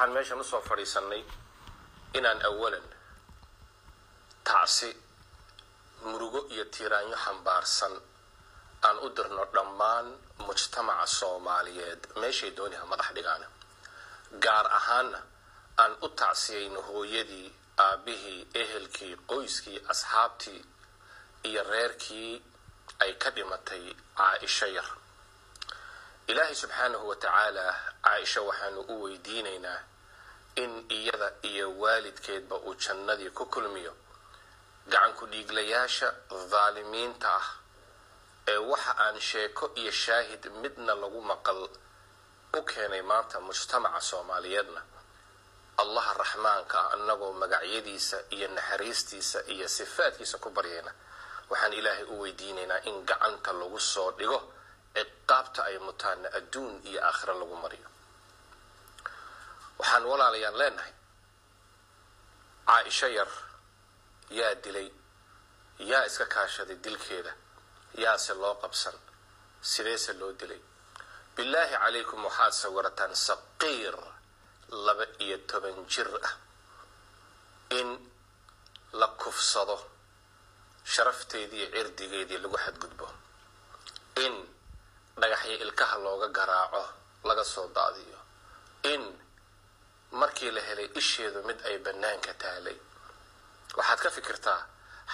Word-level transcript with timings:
waxaan 0.00 0.12
meeshan 0.16 0.40
u 0.40 0.44
soo 0.44 0.60
fadhiisannay 0.68 1.22
inaan 2.18 2.40
awalan 2.48 2.86
tacsi 4.44 4.90
murugo 6.02 6.40
iyo 6.54 6.64
tiiraanyo 6.64 7.16
xambaarsan 7.24 7.94
aan 8.86 8.98
u 9.04 9.08
dirno 9.16 9.44
dhammaan 9.54 10.06
mujtamaca 10.46 11.06
soomaaliyeed 11.18 12.02
meeshay 12.20 12.50
dooniha 12.56 12.84
madax 12.90 13.08
dhigaana. 13.16 13.46
Gaar 14.44 14.66
ahaanna 14.78 15.20
aan 15.82 15.92
u 16.02 16.08
tacsiyayno 16.20 16.80
hooyadii 16.88 17.48
aabbihii 17.86 18.40
ehelkii 18.62 19.14
qoyskii 19.30 19.78
asxaabtii 19.92 20.60
iyo 21.48 21.62
reerkii 21.72 22.32
ay 23.02 23.12
ka 23.22 23.30
dhimatay 23.30 23.84
caaisho 24.16 24.66
yar. 24.66 24.88
Ilaahay 26.26 26.54
subxaanahu 26.54 27.08
wa 27.08 27.16
tacaala 27.16 27.66
caaisho 28.04 28.40
waxaanu 28.48 28.80
u 28.80 29.02
weydiinaynaa 29.02 29.80
in 30.62 30.72
iyada 30.98 31.28
iyo 31.50 31.66
waalidkeedba 31.82 32.56
uu 32.66 32.74
jannadii 32.84 33.30
ku 33.38 33.44
kulmiyo. 33.46 33.92
Gacanku 34.90 35.24
dhiiglayaasha 35.32 36.08
dhaalimiinta 36.50 37.28
ah 37.40 37.46
ee 38.52 38.56
waxa 38.70 38.92
aan 39.04 39.16
sheeko 39.20 39.64
iyo 39.80 39.92
shaahid 39.92 40.42
midna 40.62 40.94
lagu 41.02 41.20
maqal 41.30 41.60
u 42.58 42.62
keenay 42.70 43.02
maanta 43.10 43.36
mujtamaca 43.46 44.00
soomaaliyeedna. 44.10 44.82
Allaha 45.82 46.12
raxmaanka 46.22 46.78
ah 46.80 46.92
annagoo 46.94 47.32
magacyadiisa 47.42 48.18
iyo 48.34 48.48
naxariistiisa 48.56 49.38
iyo 49.54 49.66
sifaadkiisa 49.68 50.36
ku 50.38 50.48
baryayna 50.56 50.92
waxaan 51.50 51.72
ilaahay 51.78 52.04
u 52.04 52.20
weydiinaynaa 52.22 52.80
in 52.88 52.96
gacanta 53.08 53.52
lagu 53.60 53.80
soo 53.92 54.10
dhigo 54.18 54.38
ciqaabta 54.94 55.60
ay 55.68 55.76
mutaana 55.86 56.28
adduun 56.38 56.74
iyo 56.90 57.00
aakhiro 57.08 57.34
lagu 57.40 57.56
mariyo 57.64 57.88
waxaan 59.80 60.04
walaalayaan 60.10 60.56
leenahay. 60.60 60.92
Caaisho 62.66 63.08
yar 63.18 63.30
yaa 64.38 64.54
dilay 64.64 64.88
yaa 65.90 66.04
iska 66.08 66.24
kaashaday 66.34 66.76
dilkeeda 66.84 67.32
yaase 68.02 68.32
loo 68.42 68.54
qabsan 68.62 68.96
sideese 69.70 70.12
loo 70.20 70.32
dilay. 70.40 70.60
Bilaahi 71.36 71.74
calaykum 71.82 72.20
waxaad 72.28 72.52
sawirataan 72.62 73.14
saqiir 73.26 73.96
laba 74.86 75.04
iyo 75.24 75.36
toban 75.50 75.76
jir 75.92 76.08
ah 76.28 76.34
in 77.78 77.88
la 79.00 79.06
kufsado 79.22 79.76
sharafteedii 80.92 81.66
cirdigeedii 81.74 82.38
lagu 82.42 82.56
xadgudbo. 82.64 83.06
In 84.24 84.34
dhagaxyo 85.20 85.54
ilkaha 85.64 85.96
looga 86.04 86.28
garaaco 86.36 86.82
laga 87.28 87.44
soo 87.44 87.66
daadiyo. 87.76 88.18
In 88.92 89.02
markii 90.40 90.50
la 90.56 90.60
helay 90.68 90.88
isheedu 91.00 91.42
mid 91.48 91.58
ay 91.68 91.78
bannaanka 91.84 92.32
taalay. 92.42 92.76
Waxaad 93.76 94.00
ka 94.04 94.10
fikirtaa 94.10 94.60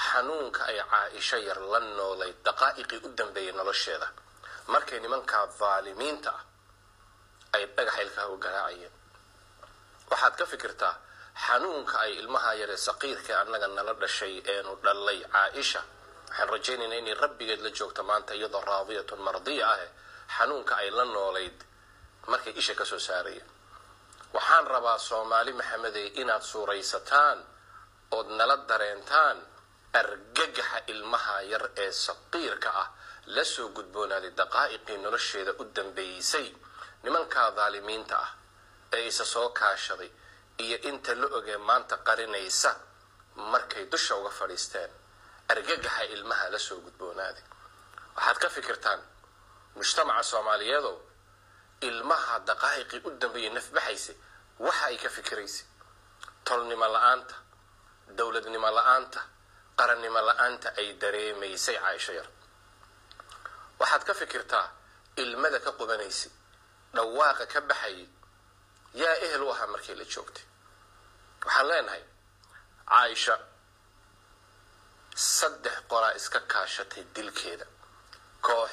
xanuunka 0.06 0.62
ay 0.70 0.78
caaisho 0.90 1.36
yar 1.48 1.60
la 1.72 1.80
noolay 1.80 2.32
daqaa'iqii 2.46 3.00
u 3.04 3.08
dambeeyay 3.18 3.52
nolosheeda. 3.58 4.08
Markay 4.72 5.00
nimankaa 5.00 5.46
daalimiinta 5.60 6.30
ah 6.30 6.42
ay 7.56 7.64
dhagaxa 7.76 8.02
ilkaha 8.02 8.28
u 8.28 8.36
garaacayeen. 8.44 8.92
Waxaad 10.10 10.34
ka 10.38 10.46
fikirtaa 10.46 10.94
xanuunka 11.46 11.96
ay 12.04 12.12
ilmaha 12.20 12.54
yaree 12.60 12.76
saqiirka 12.76 13.32
annaga 13.42 13.66
nala 13.68 13.92
dhashay 14.02 14.34
eenu 14.52 14.72
dhallay 14.84 15.18
caaisha. 15.34 15.80
Waxaan 16.28 16.48
rajaynaynaa 16.52 16.98
inay 17.02 17.14
rabbigeed 17.14 17.60
la 17.64 17.70
joogto 17.78 18.02
maanta 18.08 18.32
iyadoo 18.34 18.60
raadiyatun 18.70 19.20
mardiya 19.26 19.66
ah 19.74 19.80
xanuunka 20.38 20.74
ay 20.82 20.90
la 20.90 21.04
noolayd 21.04 21.58
markay 22.30 22.52
isha 22.60 22.74
ka 22.78 22.84
soo 22.84 22.98
saarayeen 23.08 23.48
waxaan 24.36 24.66
rabaa 24.74 24.98
soomaali 25.08 25.52
maxamedey 25.60 26.06
inaad 26.22 26.42
suuraysataan 26.52 27.38
ood 28.16 28.28
nala 28.38 28.56
dareentaan 28.68 29.36
argagaxa 30.00 30.78
ilmaha 30.92 31.36
yar 31.52 31.64
ee 31.84 31.90
saqiirka 32.06 32.70
ah. 32.82 32.88
La 33.36 33.44
soo 33.54 33.68
gudboonaaday 33.76 34.32
daqaa'iqii 34.40 34.98
nolosheeda 35.04 35.52
u 35.60 35.64
dambeeysay 35.76 36.48
nimankaa 37.04 37.48
daalimiinta 37.58 38.16
ah 38.24 38.30
ee 38.96 39.02
isa 39.10 39.24
soo 39.34 39.48
kaashaday 39.60 40.10
iyo 40.64 40.76
inta 40.90 41.12
la 41.20 41.26
ogee 41.38 41.58
maanta 41.68 41.96
qarinaysa 42.08 42.70
markay 43.52 43.84
dusha 43.92 44.14
uga 44.20 44.30
fadhiisteen. 44.38 44.90
Argagaxa 45.52 46.02
ilmaha 46.14 46.46
la 46.54 46.58
soo 46.58 46.78
gudboonaaday 46.86 47.44
waxaad 48.16 48.38
ka 48.42 48.48
fikirtaan 48.56 49.00
mujtamaca 49.76 50.22
soomaaliyeedow 50.30 50.96
ilmaha 51.80 52.38
daqaa'iqii 52.48 53.00
u 53.04 53.10
dambeeyay 53.20 53.52
nafbaxaysa 53.54 54.12
waxa 54.58 54.84
ay 54.86 54.96
ka 54.98 55.08
fikiraysay 55.16 55.66
tolnimo 56.44 56.86
la'aanta 56.94 57.34
dowladnimo 58.16 58.70
la'aanta 58.78 59.20
qarannimo 59.78 60.20
la'aanta 60.28 60.68
ay 60.80 60.88
dareemaysay 61.00 61.76
caaisho 61.78 62.12
yar. 62.12 62.28
Waxaad 63.78 64.02
ka 64.08 64.14
fikirtaa 64.14 64.66
ilmada 65.16 65.58
ka 65.60 65.72
qubanaysay 65.72 66.32
dhawaaqa 66.94 67.46
ka 67.52 67.60
baxayay 67.60 68.08
yaa 68.94 69.14
ehel 69.24 69.42
u 69.42 69.50
ahaa 69.52 69.66
markii 69.66 69.94
la 69.94 70.04
joogtay. 70.04 70.44
Waxaan 71.44 71.68
leenahay 71.68 72.02
caaisha 72.88 73.34
saddex 75.14 75.76
qoraa 75.90 76.14
iska 76.18 76.40
kaashatay 76.52 77.04
dilkeeda 77.14 77.66
koox 78.46 78.70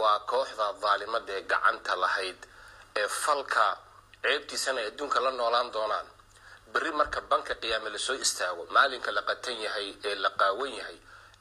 waa 0.00 0.18
kooxda 0.30 0.66
daalimada 0.82 1.32
ee 1.38 1.42
gacanta 1.52 1.92
lahayd 2.02 2.40
ee 3.00 3.08
falka 3.22 3.64
ceebtiisana 4.22 4.80
adduunka 4.88 5.18
la 5.24 5.30
noolaan 5.38 5.68
doonaan. 5.74 6.06
Berri 6.72 6.92
marka 7.00 7.20
banka 7.30 7.54
qiyaame 7.62 7.88
la 7.94 7.98
soo 8.06 8.14
istaago 8.24 8.62
maalinka 8.76 9.10
la 9.16 9.22
qatan 9.30 9.56
yahay 9.64 9.88
ee 10.08 10.14
la 10.24 10.30
qaawan 10.40 10.72
yahay 10.80 10.98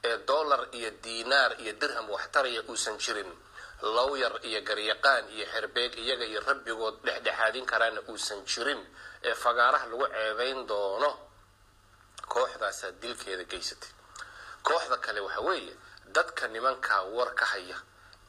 ee 0.08 0.18
dollar 0.30 0.62
iyo 0.78 0.90
diinaar 1.04 1.52
iyo 1.64 1.74
dirham 1.82 2.08
waxtaraya 2.16 2.62
uusan 2.70 2.96
jirin 3.04 3.32
lowyar 3.96 4.34
iyo 4.50 4.60
garyaqaan 4.70 5.26
iyo 5.36 5.46
xerbeeg 5.54 5.92
iyaga 6.04 6.26
iyo 6.32 6.40
rabbigood 6.50 6.96
dhexdhexaadin 7.06 7.66
karaana 7.72 8.02
uusan 8.12 8.40
jirin 8.52 8.82
ee 9.28 9.34
fagaaraha 9.44 9.86
lagu 9.92 10.06
ceebayn 10.16 10.60
doono 10.70 11.12
kooxdaasaa 12.34 12.92
dilkeeda 13.02 13.44
geysatay. 13.52 13.90
Kooxda 14.68 14.98
kale 15.06 15.20
waxa 15.26 15.42
weeye 15.48 15.74
dadka 16.16 16.48
nimankaa 16.54 17.02
war 17.16 17.30
ka 17.40 17.46
haya 17.52 17.78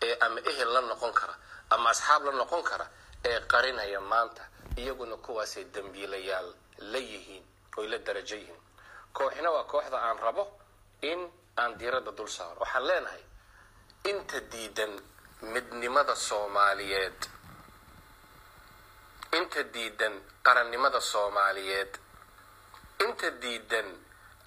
ee 0.02 0.14
ama 0.20 0.40
ehel 0.50 0.68
la 0.74 0.80
noqon 0.80 1.12
kara 1.12 1.34
ama 1.70 1.90
asxaab 1.90 2.24
la 2.24 2.32
noqon 2.32 2.62
kara 2.62 2.86
ee 3.24 3.40
qarinaya 3.52 4.00
maanta 4.00 4.42
iyaguna 4.76 5.16
kuwaasay 5.16 5.64
dambiilayaal 5.74 6.48
la 6.92 6.98
yihiin 6.98 7.44
oy 7.76 7.86
la 7.88 7.98
darajo 7.98 8.36
yihiin. 8.36 8.60
Kooxina 9.12 9.50
waa 9.50 9.64
kooxda 9.64 9.98
aan 10.06 10.18
rabo 10.18 10.44
in 11.02 11.20
aan 11.56 11.78
diiradda 11.78 12.10
dul 12.12 12.28
saaro. 12.28 12.60
Waxaan 12.60 12.86
leenahay 12.86 13.22
inta 14.04 14.40
diidan 14.52 14.92
midnimada 15.42 16.14
soomaaliyeed 16.16 17.20
inta 19.38 19.62
diidan 19.74 20.14
qarannimada 20.42 21.00
soomaaliyeed 21.00 21.92
inta 23.04 23.30
diidan 23.42 23.88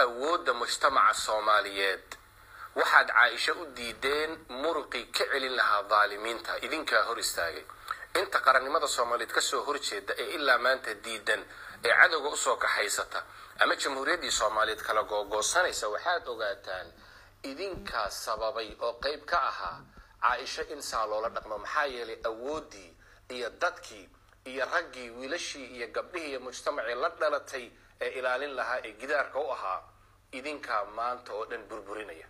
awoodda 0.04 0.54
mujtamaca 0.54 1.14
soomaaliyeed 1.14 2.08
waxaad 2.76 3.08
caaisho 3.18 3.54
u 3.62 3.66
diideen 3.78 4.32
muruqii 4.62 5.06
ka 5.16 5.24
celin 5.32 5.56
lahaa 5.60 5.84
daalimiinta 5.92 6.52
idinkaa 6.66 7.04
hor 7.08 7.20
istaagay. 7.20 7.64
Inta 8.20 8.40
qarannimada 8.46 8.88
soomaaliyeed 8.88 9.34
ka 9.36 9.42
soo 9.42 9.62
horjeeda 9.68 10.14
ee 10.22 10.30
ilaa 10.38 10.58
maanta 10.66 10.92
diidan 11.04 11.42
ee 11.86 11.94
cadowga 12.00 12.30
u 12.30 12.38
soo 12.38 12.56
kaxaysata 12.64 13.20
ama 13.60 13.76
jamhuuriyaddii 13.76 14.32
soomaaliyeed 14.40 14.82
kala 14.88 15.04
googoosanaysa 15.04 15.86
waxaad 15.94 16.28
ogaataan 16.34 16.88
idinkaa 17.52 18.10
sababay 18.10 18.70
oo 18.86 18.94
qayb 19.04 19.22
ka 19.32 19.40
ahaa 19.52 19.78
caaisho 20.22 20.64
in 20.74 20.82
saa 20.82 21.06
loola 21.10 21.30
dhaqmo. 21.30 21.58
Maxaa 21.58 21.86
yeelay 21.86 22.20
awooddii 22.30 22.90
iyo 23.36 23.50
dadkii 23.50 24.10
iyo 24.46 24.66
raggii 24.74 25.10
wiilashii 25.10 25.66
iyo 25.76 25.88
gabdhihii 25.88 26.30
iyo 26.30 26.40
mujtamacii 26.40 26.96
la 26.96 27.10
dhalatay 27.10 27.66
ee 28.02 28.10
ilaalin 28.20 28.54
lahaa 28.56 28.80
ee 28.84 28.92
gidaarka 29.02 29.40
u 29.40 29.52
ahaa 29.52 29.80
idinkaa 30.32 30.86
maanta 30.86 31.34
oo 31.34 31.46
dhan 31.46 31.64
burburinaya 31.70 32.28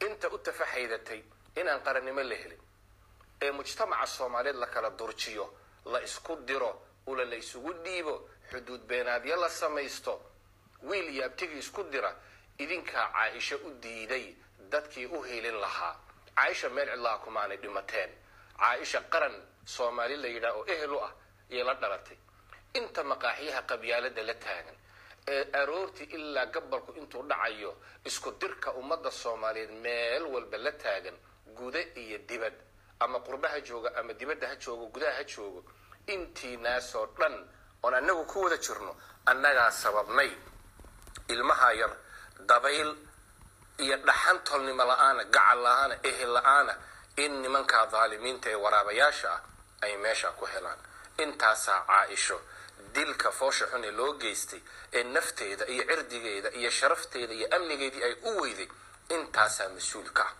inta 0.00 0.28
u 0.28 0.38
tafaxaydatay 0.38 1.22
inaan 1.56 1.80
qarannimo 1.82 2.22
la 2.22 2.34
helin. 2.34 2.60
Ee 3.42 3.50
mujtamaca 3.50 4.06
soomaaliyeed 4.06 4.56
la 4.56 4.66
kala 4.66 4.90
durjiyo 4.90 5.54
la 5.84 6.00
isku 6.02 6.36
diro 6.46 6.82
ula 7.06 7.24
la 7.24 7.36
isugu 7.36 7.72
dhiibo 7.84 8.28
xuduud 8.50 8.80
beenaadyo 8.88 9.36
la 9.36 9.48
samaysto 9.48 10.20
wiil 10.82 11.08
iyo 11.14 11.26
abtigii 11.26 11.58
isku 11.58 11.82
dira 11.92 12.14
idinkaa 12.58 13.12
caaisho 13.12 13.56
u 13.56 13.70
diiday 13.82 14.34
dadkii 14.70 15.06
u 15.06 15.22
helin 15.22 15.60
lahaa. 15.60 15.96
Caaisha 16.36 16.68
meel 16.68 16.88
cidlaha 16.90 17.18
kumaanay 17.18 17.56
dhimateen. 17.56 18.10
Caaisha 18.58 19.00
qaran 19.12 19.34
soomaali 19.64 20.16
la 20.16 20.28
yidhaah 20.28 20.56
oo 20.56 20.64
ehel 20.66 20.92
u 20.92 20.98
ah 21.00 21.12
ayay 21.50 21.64
la 21.64 21.74
dhalatay. 21.74 22.16
Inta 22.74 23.04
maqaaxiyaha 23.04 23.62
qabyaalada 23.62 24.22
la 24.22 24.34
taagan 24.34 24.76
ee 25.28 25.44
aroortii 25.60 26.04
ilaa 26.16 26.46
gabalku 26.46 26.92
intuu 26.92 27.22
dhacayo 27.22 27.76
isku 28.04 28.30
dirka 28.40 28.72
ummadda 28.72 29.10
soomaaliyeed 29.10 29.70
meel 29.84 30.22
walba 30.34 30.58
la 30.58 30.72
taagan 30.72 31.16
guda 31.58 31.80
iyo 32.02 32.18
dibad. 32.18 32.54
Ama 33.00 33.18
qurba 33.20 33.48
ha 33.48 33.60
joogo 33.60 33.88
ama 33.98 34.12
dibadda 34.12 34.48
ha 34.48 34.56
joogo 34.56 34.86
gudaha 34.86 35.12
ha 35.18 35.24
joogo. 35.24 35.64
Intii 36.06 36.56
naasoo 36.56 37.06
dhan 37.18 37.34
oon 37.82 37.94
annagu 37.94 38.24
ku 38.26 38.42
wada 38.42 38.56
jirno 38.56 38.96
annagaa 39.26 39.70
sababnay. 39.70 40.30
Ilmaha 41.28 41.72
yar 41.72 41.92
dabayl 42.48 42.90
iyo 43.78 43.96
dhaxan 44.06 44.38
tolnimo 44.44 44.84
la'aana 44.84 45.24
gacal 45.24 45.58
la'aana 45.62 45.94
ehel 46.08 46.32
la'aana 46.36 46.74
in 47.16 47.32
nimankaa 47.42 47.86
daalimiinta 47.92 48.50
ee 48.50 48.54
waraabayaasha 48.64 49.30
ah 49.32 49.40
ay 49.82 49.96
meesha 49.96 50.30
ku 50.38 50.44
helaan. 50.46 50.78
Intaasaa 51.18 51.80
caa-isho 51.88 52.40
dilka 52.94 53.32
foosha 53.32 53.66
xun 53.66 53.84
ee 53.84 53.90
loo 53.90 54.12
geystay 54.22 54.62
ee 54.92 55.02
nafteeda 55.02 55.64
iyo 55.66 55.84
cirdigeeda 55.84 56.50
iyo 56.50 56.70
sharafteeda 56.70 57.34
iyo 57.34 57.46
amnigeedii 57.56 58.02
ay 58.04 58.14
u 58.22 58.40
weyday 58.42 58.68
intaasaa 59.08 59.68
mas'uul 59.68 60.10
ka 60.12 60.22
ah. 60.22 60.32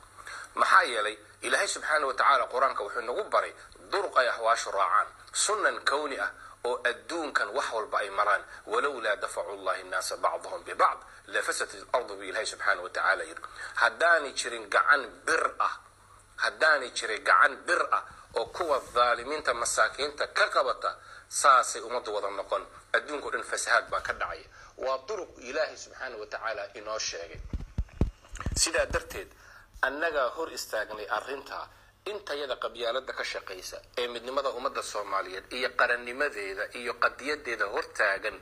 Maxaa 0.55 0.83
yeelay 0.83 1.19
ilaahay 1.43 1.69
subxaana 1.69 2.07
wa 2.07 2.15
tacaala 2.15 2.47
qur'aanka 2.47 2.83
wuxuu 2.85 3.01
nagu 3.01 3.25
baray 3.31 3.53
duruq 3.91 4.17
ay 4.19 4.29
ahwaashu 4.29 4.71
raacaan 4.71 5.07
sunnan 5.33 5.81
kowni 5.85 6.19
ah 6.21 6.31
oo 6.65 6.81
adduunkan 6.91 7.49
wax 7.49 7.73
walba 7.73 7.99
ay 7.99 8.11
maraan. 8.11 8.43
Walowlaa 8.67 9.17
dafacu 9.17 9.57
llahi 9.65 9.83
nnaasa 9.83 10.17
bacdahum 10.17 10.65
bibacd 10.65 11.01
lafasadat 11.27 11.75
ilardu 11.75 12.17
bu 12.17 12.23
ilahay 12.23 12.47
subxaana 12.47 12.83
wa 12.83 12.89
tacaala 12.91 13.25
yidhi. 13.25 13.43
Haddaanay 13.75 14.33
jirin 14.33 14.71
gacan 14.71 15.03
bir 15.27 15.45
ah 15.59 15.75
haddaanay 16.37 16.91
jirin 16.91 17.25
gacan 17.25 17.57
bir 17.67 17.83
ah 17.93 18.03
oo 18.37 18.47
kuwa 18.47 18.79
dhaalimiinta 18.95 19.55
masaakiinta 19.55 20.27
ka 20.27 20.47
qabata 20.55 20.91
saasay 21.29 21.83
ummaddu 21.83 22.15
wada 22.15 22.31
noqon. 22.31 22.63
Adduunka 22.97 23.27
o 23.27 23.31
dhan 23.31 23.43
fasahaad 23.43 23.87
baa 23.91 24.01
ka 24.01 24.13
dhacaya 24.13 24.47
waa 24.77 24.99
duruq 25.09 25.39
ilaahay 25.39 25.77
subxaana 25.77 26.17
wa 26.21 26.27
tacaala 26.27 26.63
inoo 26.79 26.99
sheegay. 26.99 27.41
Sidaa 28.63 28.87
darteed 28.87 29.29
annagaa 29.83 30.29
hor 30.37 30.49
istaagnay 30.53 31.07
arrintaa 31.19 31.69
intayada 32.11 32.57
qabyaalada 32.57 33.13
ka 33.19 33.25
shaqaysa 33.25 33.79
ee 34.01 34.07
midnimada 34.09 34.49
ummadda 34.59 34.83
soomaaliyeed 34.83 35.47
iyo 35.59 35.69
qarannimadeeda 35.81 36.65
iyo 36.81 36.93
qadiyadeeda 37.05 37.67
hortaagan 37.75 38.37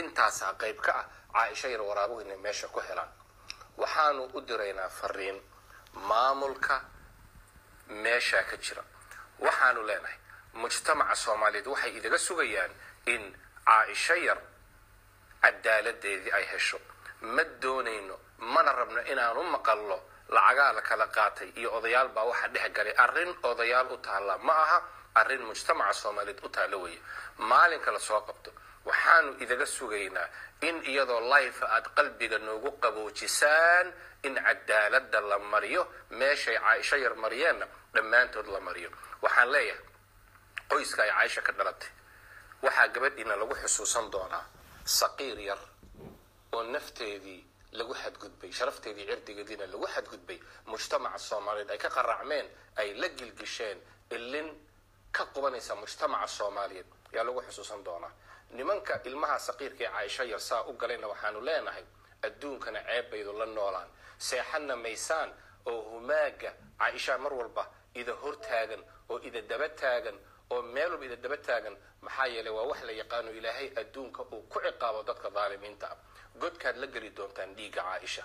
intaasaa 0.00 0.52
qayb 0.62 0.78
ka 0.86 0.92
ah 1.00 1.04
caaisha 1.34 1.68
yar 1.68 1.82
waraabuhu 1.88 2.20
inay 2.24 2.36
meesha 2.36 2.68
ku 2.68 2.80
helaan. 2.88 3.08
Waxaanu 3.80 4.22
u 4.34 4.40
diraynaa 4.48 4.88
fariin 4.88 5.38
maamulka 6.08 6.76
meeshaa 7.88 8.42
ka 8.50 8.56
jira 8.56 8.82
waxaanu 9.44 9.80
leenahay 9.88 10.18
mujtamaca 10.60 11.14
soomaaliyeed 11.24 11.66
waxay 11.72 11.92
idaga 11.98 12.18
sugayaan 12.18 12.72
in 13.06 13.22
caaisho 13.66 14.14
yar 14.26 14.38
cadaaladeedii 15.42 16.32
ay 16.32 16.44
hesho. 16.52 16.78
Ma 17.20 17.42
doonayno 17.62 18.16
mana 18.54 18.72
rabno 18.72 19.00
inaanu 19.12 19.42
maqallo 19.54 19.98
lacagaa 20.28 20.72
la 20.72 20.82
kala 20.82 21.06
qaatay 21.16 21.48
iyo 21.60 21.70
odayaal 21.78 22.08
baa 22.08 22.24
waxaa 22.30 22.48
dhex 22.54 22.70
galay. 22.76 22.94
Arrin 23.04 23.30
odayaal 23.42 23.88
u 23.92 23.96
taalla 24.06 24.38
ma 24.38 24.52
aha 24.64 24.78
arrin 25.20 25.42
mujtamaca 25.48 25.92
soomaaliyeed 26.02 26.40
u 26.44 26.48
taalla 26.48 26.76
weeye. 26.76 27.00
Maalinka 27.38 27.90
la 27.92 27.98
soo 27.98 28.20
qabto 28.28 28.50
waxaanu 28.88 29.30
idaga 29.44 29.66
sugaynaa 29.66 30.28
in 30.68 30.76
iyadoo 30.90 31.20
life 31.34 31.60
aad 31.74 31.86
qalbiga 31.96 32.38
noogu 32.46 32.70
qaboojisaan 32.82 33.86
in 34.26 34.34
cadaalada 34.46 35.20
la 35.30 35.38
mariyo 35.52 35.82
meeshay 36.10 36.56
caaisho 36.64 36.96
yar 37.04 37.14
mariyeenna 37.24 37.66
dhammaantood 37.94 38.46
la 38.54 38.60
mariyo. 38.60 38.90
Waxaan 39.22 39.50
leeyahay 39.52 39.84
qoyska 40.70 41.02
ay 41.02 41.10
caaisha 41.10 41.40
ka 41.46 41.52
dhalatay 41.58 41.90
waxaa 42.62 42.88
gabadhiina 42.94 43.34
lagu 43.40 43.54
xusuusan 43.62 44.06
doonaa 44.12 44.44
saqiir 44.98 45.38
yar 45.48 45.58
oo 46.52 46.62
nafteedii 46.74 47.40
lagu 47.78 47.94
xadgudbay 48.02 48.50
sharafteedii 48.58 49.06
cirdigeediina 49.10 49.66
lagu 49.72 49.86
xadgudbay. 49.94 50.38
Mujtamaca 50.66 51.18
soomaaliyeed 51.18 51.70
ay 51.70 51.78
ka 51.78 51.88
qaraacmeen 51.96 52.46
ay 52.80 52.88
la 53.00 53.08
gilgisheen 53.08 53.78
ilin 54.10 54.48
ka 55.12 55.24
qubanaysa 55.34 55.74
mujtamaca 55.74 56.26
soomaaliyeed. 56.38 56.86
Yaa 57.12 57.24
lagu 57.24 57.40
xusuusan 57.46 57.84
doonaa 57.84 58.12
nimanka 58.56 59.00
ilmaha 59.04 59.38
saqiirka 59.38 59.84
ee 59.84 59.88
caaisho 59.92 60.24
yar 60.24 60.40
saa 60.40 60.62
u 60.64 60.72
galayna 60.72 61.06
waxaanu 61.08 61.40
leenahay 61.40 61.84
adduunkana 62.22 62.80
ceeb 62.88 63.10
baydu 63.10 63.32
la 63.32 63.46
noolaan. 63.46 63.88
Seexanna 64.18 64.76
maysaan 64.76 65.30
oo 65.66 65.82
humaaga 65.90 66.52
caaisha 66.78 67.18
mar 67.18 67.32
walba 67.32 67.64
ida 67.94 68.12
hortaagan 68.22 68.82
oo 69.10 69.18
ida 69.28 69.40
daba 69.42 69.68
taagan 69.68 70.16
oo 70.50 70.62
meel 70.62 70.90
walba 70.90 71.04
ida 71.04 71.16
daba 71.16 71.36
taagan 71.36 71.76
maxaa 72.00 72.26
yeelay 72.26 72.52
waa 72.52 72.66
wax 72.70 72.80
la 72.82 72.92
yaqaano 72.92 73.30
ilaahay 73.30 73.68
adduunka 73.80 74.22
uu 74.32 74.42
ku 74.48 74.58
ciqaabo 74.60 75.02
dadka 75.02 75.30
daalimiinta. 75.30 75.86
Ah 75.92 75.96
godkaad 76.40 76.76
la 76.76 76.86
geli 76.86 77.10
doontaan 77.10 77.54
dhiigga 77.56 77.82
caaisha. 77.82 78.22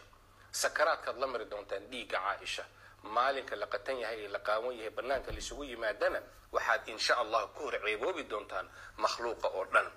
Sakaraadkaad 0.51 1.17
la 1.17 1.27
mari 1.27 1.45
doontaan 1.45 1.83
dhiigga 1.91 2.17
caaisha. 2.19 2.63
Maalinka 3.03 3.55
la 3.55 3.67
qatan 3.67 3.97
yahay 3.99 4.25
ee 4.25 4.27
la 4.27 4.39
qaawan 4.39 4.75
yahay 4.77 4.89
bannaanka 4.89 5.31
laisugu 5.31 5.63
yimaadana 5.63 6.19
waxaad 6.51 6.87
insha 6.87 7.13
allah 7.17 7.47
ku 7.55 7.63
hor 7.63 7.75
ceeboobi 7.85 8.23
doontaan 8.23 8.69
makhluuqa 8.97 9.47
oo 9.47 9.65
dhan 9.73 9.87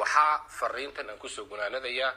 waxaa 0.00 0.44
fariintan 0.58 1.10
aan 1.10 1.18
ku 1.18 1.28
soo 1.28 1.44
gunaanadayaa 1.50 2.12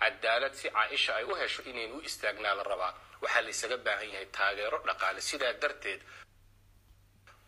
cadaalad 0.00 0.54
si 0.60 0.68
caaisha 0.70 1.12
ay 1.18 1.24
u 1.24 1.34
hesho 1.40 1.62
inayn 1.70 1.92
u 1.92 2.00
istaagnaa 2.08 2.54
la 2.58 2.62
rabaa 2.62 2.92
waxaa 3.22 3.42
laysaga 3.46 3.76
baahan 3.86 4.08
yahay 4.12 4.26
taageero 4.36 4.78
dhaqaale. 4.86 5.20
Sidaa 5.20 5.52
darteed 5.62 6.00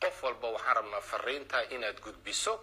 qof 0.03 0.17
walba 0.25 0.49
waxaan 0.57 0.77
rabnaa 0.77 1.01
fariintaa 1.11 1.63
inaad 1.75 1.99
gudbiso 2.05 2.55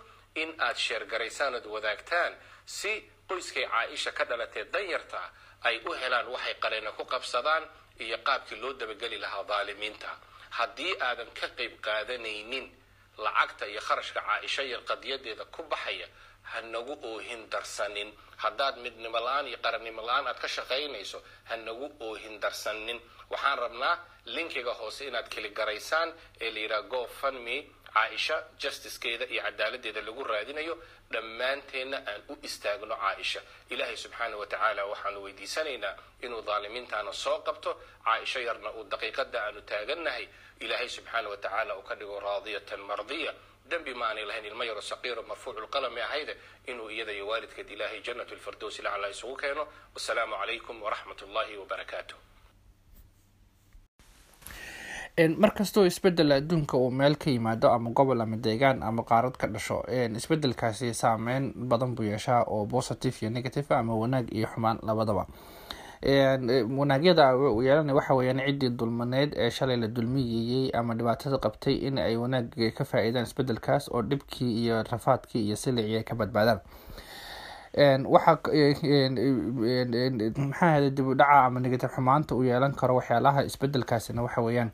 in 0.42 0.50
aad 0.66 0.78
sheergaraysaan 0.86 1.56
ood 1.58 1.66
wadaagtaan 1.76 2.34
si 2.66 2.92
qoyskay 3.30 3.66
caaisha 3.74 4.12
ka 4.18 4.24
dhalatee 4.30 4.66
danyarta 4.74 5.22
ay 5.68 5.76
u 5.86 5.92
helaan 6.02 6.28
waxay 6.34 6.56
qaleena 6.64 6.92
ku 6.98 7.04
qabsadaan 7.06 7.64
iyo 8.04 8.18
qaabkii 8.28 8.60
loo 8.62 8.74
dabageli 8.74 9.18
lahaa 9.18 9.44
daalimiinta. 9.44 10.10
Haddii 10.58 10.94
aadan 11.08 11.32
ka 11.40 11.48
qayb 11.58 11.74
qaadanaynin 11.86 12.66
lacagta 13.18 13.66
iyo 13.68 13.82
kharashka 13.88 14.22
caaisha 14.28 14.64
yar 14.64 14.82
qadiyadeeda 14.90 15.46
ku 15.46 15.64
baxaya 15.64 16.08
ha 16.52 16.62
nagu 16.62 16.94
oohin 17.12 17.42
darsanin. 17.54 18.10
Haddaad 18.44 18.76
midnimo 18.86 19.20
la'aan 19.26 19.48
iyo 19.48 19.58
qarannimo 19.66 20.02
la'aan 20.08 20.28
aad 20.28 20.40
ka 20.44 20.48
shaqaynayso 20.48 21.20
ha 21.50 21.56
nagu 21.68 21.88
oohin 22.08 22.40
darsanin. 22.44 23.00
Waxaan 23.32 23.60
rabnaa 23.60 23.96
linkiga 24.36 24.74
hoose 24.80 25.02
inaad 25.10 25.28
keligaraysaan 25.34 26.10
ee 26.42 26.50
la 26.52 26.60
yidhaha 26.60 26.82
go 26.94 27.02
funme 27.20 27.56
caaisha 27.94 28.36
justicekeeda 28.62 29.26
iyo 29.34 29.42
cadaaladeeda 29.44 30.02
lagu 30.08 30.24
raadinayo 30.24 30.76
dhammaanteenna 31.14 31.98
aan 32.12 32.22
u 32.30 32.36
istaagno 32.48 32.96
caaisha 33.04 33.42
ilaahay 33.74 33.98
subxaana 34.04 34.36
wa 34.42 34.46
tacaala 34.52 34.82
waxaanu 34.92 35.20
weydiisanaynaa 35.26 35.94
inuu 36.26 36.42
daalimiintaana 36.50 37.14
soo 37.14 37.40
qabto. 37.48 37.72
Caaisho 38.06 38.40
yarna 38.48 38.70
uu 38.78 38.84
daqiiqada 38.92 39.38
aanu 39.46 39.62
taagannahay. 39.62 40.26
Ilaahay 40.64 40.90
subxaana 40.90 41.28
wa 41.30 41.38
tacaala 41.38 41.72
uu 41.78 41.82
ka 41.90 41.96
dhigo 42.00 42.20
raadiyatan 42.20 42.80
mardiya 42.90 43.32
dembi 43.72 43.94
ma 44.00 44.06
aanay 44.10 44.26
lahayn 44.30 44.46
ilmo 44.52 44.64
yaro 44.70 44.82
saqiiro 44.82 45.22
marfuucu 45.30 45.60
lqalami 45.66 46.02
ahayde 46.08 46.34
inuu 46.72 46.90
iyada 46.96 47.12
iyo 47.18 47.28
waalidkeed 47.28 47.70
ilaahay 47.76 48.00
jannatu 48.08 48.36
lfirdowsi 48.36 48.82
lacala 48.86 49.10
isugu 49.10 49.36
keeno. 49.42 49.64
Wasalaamu 49.96 50.36
calaykum 50.42 50.78
waraxmat 50.86 51.20
ullahi 51.28 51.58
wabarakaatu 51.58 52.16
markastoo 55.38 55.86
isbeddel 55.86 56.32
adduunka 56.32 56.78
uu 56.78 56.92
meel 56.92 57.16
ka 57.18 57.30
yimaado 57.30 57.72
ama 57.72 57.90
gobol 57.90 58.22
ama 58.22 58.38
deegaan 58.38 58.84
ama 58.84 59.04
qaarad 59.04 59.34
ka 59.38 59.48
dhasho 59.48 59.78
isbedelkaasi 60.18 60.94
saameyn 60.94 61.54
badan 61.70 61.96
buu 61.96 62.04
yeeshaa 62.04 62.44
oo 62.48 62.66
positive 62.66 63.18
iyo 63.22 63.30
negative 63.30 63.76
ama 63.76 63.96
wanaag 63.96 64.28
iyo 64.34 64.48
xumaan 64.54 64.78
labadaba 64.84 65.26
wanaagyada 66.02 67.26
yeelana 67.64 67.94
waxa 67.94 68.14
weyaan 68.16 68.40
ciddii 68.46 68.70
dulmaneyd 68.70 69.34
ee 69.38 69.50
shalay 69.50 69.78
la 69.78 69.88
dulmiyayey 69.88 70.70
ama 70.74 70.94
dhibaatada 70.96 71.38
qabtay 71.38 71.74
in 71.88 71.98
ay 71.98 72.16
wanaag 72.18 72.54
ka 72.78 72.84
faa-iidaan 72.86 73.24
isbedelkaas 73.26 73.90
oo 73.92 74.02
dhibkii 74.02 74.64
iyo 74.64 74.84
rafaadkii 74.84 75.46
iyo 75.48 75.56
silicii 75.56 75.96
ay 75.98 76.04
ka 76.04 76.16
badbaadaan. 76.16 76.60
Waxa 78.06 78.38
maxaa 80.38 80.70
hada 80.72 80.90
dib 80.90 81.08
u 81.08 81.14
dhaca 81.16 81.46
ama 81.46 81.60
negative 81.60 81.92
xumaanta 81.96 82.36
uu 82.36 82.44
yeelan 82.44 82.74
karo 82.76 82.96
waxyaalaha 82.96 83.44
isbedelkaasina 83.44 84.22
waxa 84.22 84.42
weeyaan 84.42 84.72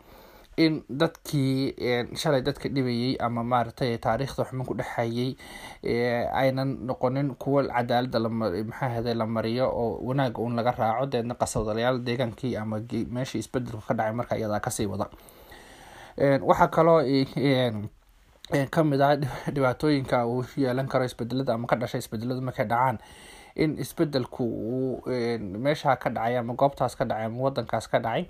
in 0.58 0.84
dadkii 0.90 1.74
shalay 2.16 2.42
dadka 2.46 2.70
dhibayay 2.70 3.18
ama 3.20 3.44
maaragtay 3.44 3.98
taariikhda 3.98 4.46
xuman 4.46 4.66
ku 4.70 4.74
dhexayay 4.78 5.34
aynan 6.42 6.78
noqonin 6.88 7.34
kuwo 7.36 7.64
cadaalada 7.66 8.20
maxaahada 8.30 9.14
la 9.18 9.26
mariyo 9.26 9.66
oo 9.70 9.98
wanaag 10.08 10.38
uun 10.40 10.56
laga 10.56 10.72
raaco 10.78 11.06
deedna 11.10 11.34
qasadalayaal 11.36 12.00
deegaankii 12.06 12.56
ama 12.58 12.80
meeshii 13.10 13.40
isbedelku 13.42 13.82
ka 13.88 13.94
dhacay 13.94 14.14
marka 14.14 14.38
iyadaa 14.38 14.60
ka 14.60 14.70
sii 14.72 14.86
wada. 14.86 15.10
Waxaa 16.46 16.68
kaloo 16.68 17.02
ka 18.70 18.84
mid 18.84 19.02
ah 19.02 19.16
dhibaatooyinka 19.50 20.26
uu 20.28 20.44
yeelan 20.58 20.88
karo 20.88 21.06
isbedelada 21.06 21.54
ama 21.54 21.68
ka 21.68 21.76
dhashay 21.76 22.00
isbedeladu 22.00 22.42
markay 22.42 22.66
dhacaan 22.70 22.98
in 23.56 23.78
isbedelku 23.80 24.44
uu 24.46 25.02
meesha 25.66 25.96
ka 25.96 26.10
dhacay 26.10 26.38
ama 26.38 26.54
goobtaas 26.54 26.94
ka 26.96 27.06
dhacay 27.06 27.26
ama 27.26 27.42
wadankaas 27.50 27.88
ka 27.90 28.00
dhacay 28.00 28.26
ay 28.26 28.28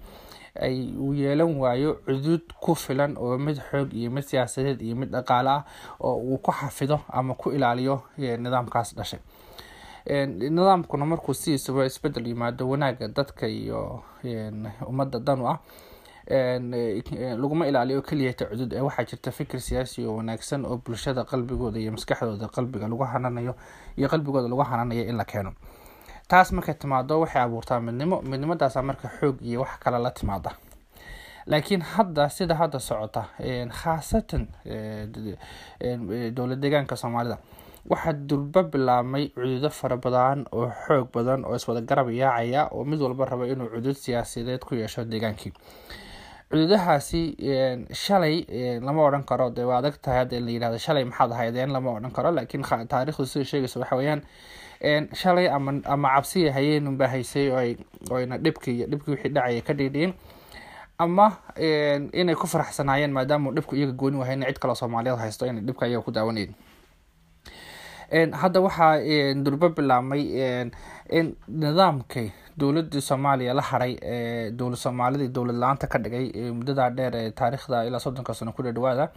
uu 1.00 1.14
yeelan 1.14 1.56
waayo 1.58 1.94
cudud 2.06 2.42
ku 2.62 2.76
filan 2.76 3.18
oo 3.18 3.38
mid 3.38 3.58
xoog 3.72 3.94
iyo 3.94 4.12
mid 4.12 4.24
siyaasadeed 4.24 4.82
iyo 4.82 4.96
mid 4.96 5.10
dhaqaale 5.10 5.50
ah 5.50 5.64
oo 6.00 6.16
uu 6.18 6.38
ku 6.38 6.52
xafido 6.52 7.00
ama 7.10 7.34
ku 7.36 7.52
ilaaliyo 7.52 8.02
nidaamkaas 8.18 8.96
dhashay. 8.96 9.20
Nidaamkuna 10.06 11.06
markuu 11.06 11.34
sidiisaba 11.34 11.86
isbeddel 11.86 12.28
yimaado 12.28 12.70
wanaaga 12.70 13.08
dadka 13.08 13.48
iyo 13.48 14.04
ummadda 14.88 15.20
dan 15.20 15.42
u 15.42 15.48
ah 15.50 15.60
laguma 17.42 17.68
ilaaliyo 17.68 18.02
keliyata 18.02 18.46
cudud 18.46 18.74
ee 18.74 18.80
waxaa 18.82 19.04
jirta 19.04 19.32
fikir 19.32 19.60
siyaasi 19.62 20.06
oo 20.06 20.16
wanaagsan 20.18 20.66
oo 20.66 20.78
bulshada 20.86 21.24
qalbigooda 21.24 21.80
iyo 21.80 21.92
maskaxdooda 21.92 22.48
qalbiga 22.48 22.88
lagu 22.88 23.04
hananayo 23.04 23.56
iyo 23.98 24.08
qalbigooda 24.10 24.48
lagu 24.48 24.62
hananayo 24.64 25.04
in 25.10 25.18
la 25.18 25.26
keeno 25.26 25.54
taas 26.30 26.52
markay 26.52 26.74
timaado 26.82 27.20
waxay 27.24 27.42
abuurtaa 27.46 27.80
midnimo 27.80 28.22
midnimadaasa 28.22 28.82
marka 28.90 29.08
xoog 29.20 29.38
iyo 29.42 29.62
wax 29.62 29.74
kale 29.84 29.98
la 30.00 30.12
timaada. 30.12 30.52
Laakiin 31.46 31.82
hadda 31.82 32.30
sida 32.30 32.56
hadda 32.56 32.80
socota 32.80 33.24
khaasatan 33.80 34.44
dowlad 36.36 36.60
deegaanka 36.64 36.96
soomaalida 36.96 37.38
waxaa 37.92 38.14
durba 38.14 38.64
bilaabmay 38.64 39.26
cududo 39.36 39.70
fara 39.70 39.98
badan 39.98 40.46
oo 40.52 40.70
xoog 40.86 41.08
badan 41.16 41.46
oo 41.46 41.56
iswada 41.56 41.82
garab 41.82 42.10
yaacaya 42.10 42.62
oo 42.72 42.84
mid 42.86 43.00
walba 43.02 43.26
raba 43.26 43.46
inuu 43.48 43.68
cudud 43.76 43.96
siyaasadeed 43.96 44.60
ku 44.64 44.76
yeesho 44.76 45.04
deegaankii. 45.06 45.52
Cududahaasi 46.50 47.22
shalay 47.92 48.46
lama 48.86 49.02
odhan 49.04 49.24
karo. 49.26 49.50
Dee 49.50 49.64
waa 49.68 49.78
adag 49.82 50.00
tahay 50.02 50.20
hadda 50.24 50.38
in 50.38 50.46
la 50.46 50.52
yihahdo 50.52 50.78
shalay 50.78 51.04
maxaad 51.04 51.32
ahaydeen 51.32 51.72
lama 51.74 51.92
odhan 51.98 52.12
karo. 52.12 52.32
Laakiin 52.32 52.64
taarikhdu 52.88 53.26
sida 53.26 53.46
sheegaysa 53.46 53.80
waxa 53.80 53.96
weeyaan 54.00 54.22
shalay 55.14 55.48
ama 55.50 55.82
ama 55.86 56.08
cabsiya 56.16 56.54
hayeenunbaa 56.54 57.08
haysay 57.08 57.50
oo 57.52 58.16
ayna 58.18 58.38
dhibki 58.38 58.72
iyo 58.78 58.88
dhibkii 58.88 59.12
wixii 59.12 59.30
dhacaya 59.30 59.62
ka 59.62 59.74
dhiidhiin 59.74 60.14
ama 60.98 61.38
inay 62.14 62.36
ku 62.36 62.48
faraxsanaayeen 62.48 63.12
maadaama 63.12 63.52
dhibku 63.52 63.76
iyaga 63.76 63.92
gooni 63.94 64.18
wahayna 64.18 64.46
cid 64.46 64.60
kaloo 64.60 64.76
soomaaliyeed 64.76 65.20
haysto 65.20 65.46
inay 65.48 65.64
dhibka 65.64 65.88
iyaga 65.88 66.04
ku 66.04 66.12
daawanayeen 66.12 66.54
hadda 68.12 68.60
waxaa 68.62 69.34
durbo 69.44 69.70
bilaabmay 69.70 70.24
in 71.10 71.36
nidaamkay 71.48 72.28
dowladii 72.58 73.02
soomaaliya 73.02 73.54
la 73.54 73.62
haray 73.62 73.94
dowlad 74.52 74.78
soomaalidii 74.78 75.28
dowlad 75.36 75.56
la'aanta 75.56 75.88
ka 75.88 75.98
dhigay 76.00 76.52
muddadaa 76.58 76.90
dheer 76.90 77.16
ee 77.16 77.32
taariikhda 77.32 77.86
ilaa 77.88 78.00
soddonka 78.00 78.34
sano 78.34 78.52
ku 78.52 78.62
dhadhawaada 78.64 79.10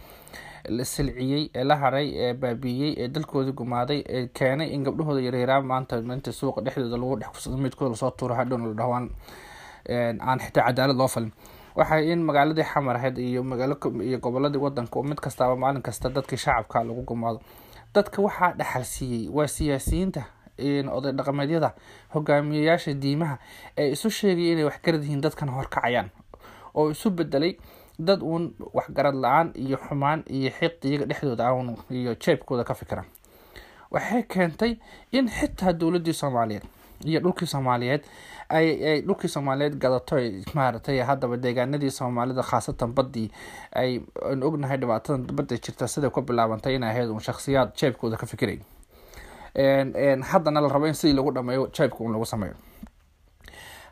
la 0.68 0.84
silciyey 0.84 1.50
ee 1.54 1.64
la 1.64 1.76
haray 1.76 2.08
ee 2.24 2.32
baabiiyey 2.34 2.92
ee 3.02 3.08
dalkoodii 3.08 3.52
gumaaday 3.52 4.00
ee 4.08 4.26
keenay 4.38 4.68
in 4.74 4.82
gabdhahooda 4.84 5.20
yareeraa 5.20 5.60
maanta 5.60 5.98
inta 5.98 6.32
suuqa 6.32 6.60
dhexdooda 6.64 6.96
lagu 6.96 7.16
dhex 7.20 7.46
midkooda 7.64 7.90
la 7.90 7.96
soo 7.96 8.10
tuuro 8.10 8.34
hadhowna 8.34 8.66
la 8.66 8.74
dhahwaan 8.80 9.10
aan 10.28 10.38
xitaa 10.44 10.64
cadaalad 10.66 10.96
loo 10.96 11.08
falin. 11.08 11.32
Waxay 11.76 12.12
in 12.12 12.22
magaaladii 12.24 12.64
xamar 12.64 12.96
ahayd 12.96 13.18
iyo 13.18 13.42
magaalo 13.44 13.76
iyo 14.02 14.18
goboladii 14.18 14.58
wadanka 14.58 15.02
mid 15.02 15.18
kastaaba 15.20 15.56
maalin 15.56 15.82
kasta 15.82 16.08
dadkii 16.08 16.36
shacabka 16.36 16.84
lagu 16.84 17.02
gumaado 17.02 17.40
dadka 17.96 18.22
waxaa 18.26 18.52
dhaxal 18.60 18.84
siiyey 18.84 19.28
waa 19.36 19.46
siyaasiyiinta 19.56 20.22
oday 20.96 21.12
dhaqameedyada 21.18 21.70
hogaamiyayaasha 22.14 22.92
diimaha 23.02 23.36
ee 23.80 23.88
isu 23.96 24.10
sheegaya 24.18 24.52
inay 24.52 24.64
waxgarad 24.70 25.02
yihiin 25.04 25.20
dadkana 25.24 25.52
horkacayaan 25.58 26.08
oo 26.74 26.90
isu 26.90 27.10
bedelay 27.10 27.52
dad 28.08 28.20
uun 28.22 28.44
waxgarad 28.78 29.14
la'aan 29.24 29.48
iyo 29.64 29.76
xumaan 29.88 30.22
iyo 30.38 30.50
xiqdi 30.58 30.88
iyaga 30.90 31.06
dhexdooda 31.10 31.44
awn 31.48 31.76
iyo 31.90 32.14
jeebkooda 32.24 32.64
ka 32.64 32.74
fikira 32.74 33.04
waxay 33.90 34.22
keentay 34.22 34.72
in 35.12 35.28
xitaa 35.28 35.72
dowladii 35.72 36.12
soomaaliyeed 36.12 36.64
iyo 37.04 37.20
dhulkii 37.20 37.46
soomaaliyeed. 37.46 38.02
Ay 38.48 39.00
dhulkii 39.02 39.28
soomaaliyeed 39.28 39.74
gadato 39.78 40.16
maaragtay 40.54 40.98
haddaba 41.00 41.36
deegaanadii 41.36 41.90
soomaalida 41.90 42.42
khaasatan 42.42 42.92
badii 42.94 43.30
ay 43.74 44.00
ognahay 44.42 44.78
dhibaatada 44.78 45.32
badda 45.32 45.56
jirta 45.58 45.88
siday 45.88 46.10
ku 46.10 46.22
bilaabantay 46.22 46.74
inay 46.74 46.90
ahayd 46.90 47.10
un 47.10 47.20
shaksiyaad 47.20 47.74
jeebkooda 47.80 48.16
ka 48.16 48.26
fikiray 48.26 48.58
haddana 50.30 50.60
la 50.60 50.68
rabo 50.68 50.86
in 50.86 50.94
sidii 50.94 51.14
lagu 51.16 51.30
dhameeyo 51.32 51.66
jeebka 51.72 52.04
un 52.04 52.12
lagu 52.12 52.26
sameeyo. 52.26 52.54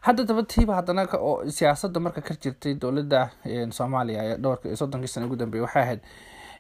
Hadda 0.01 0.25
dabatiiba 0.25 0.75
haddana 0.75 1.09
siyaasada 1.49 2.01
marka 2.01 2.21
ka 2.21 2.35
jirtay 2.35 2.75
dowladda 2.75 3.31
soomaaliya 3.71 4.23
ee 4.25 4.37
dhowrka 4.37 4.77
soddonkii 4.77 5.09
sana 5.09 5.27
ugu 5.27 5.37
dambeeyay 5.37 5.65
waxay 5.65 5.83
ahayd 5.83 6.01